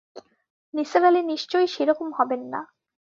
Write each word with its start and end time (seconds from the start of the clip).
নিসার 0.73 1.03
আলি 1.05 1.21
নিশ্চয়ই 1.23 1.67
সেরকম 1.67 2.07
হবেন 2.17 2.41
না। 2.53 2.61